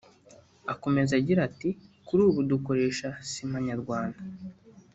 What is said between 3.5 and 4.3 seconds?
Nyarwanda